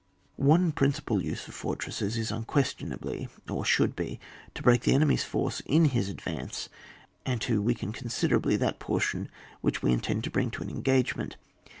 One 0.37 0.71
principal 0.71 1.21
use 1.23 1.47
of 1.47 1.53
fortresses 1.53 2.17
is 2.17 2.31
un 2.31 2.43
questionably, 2.43 3.29
or 3.47 3.63
should 3.63 3.95
be, 3.95 4.19
to 4.55 4.63
break 4.63 4.81
the 4.81 4.95
enemy's 4.95 5.23
force 5.23 5.59
in 5.67 5.85
his 5.85 6.09
advance 6.09 6.69
and 7.23 7.39
to 7.41 7.61
weaken 7.61 7.91
considerably 7.93 8.55
that 8.57 8.79
portion 8.79 9.29
which 9.61 9.83
we 9.83 9.93
intend 9.93 10.23
to 10.23 10.31
bring 10.31 10.49
to 10.49 10.63
an 10.63 10.71
engagement. 10.71 11.35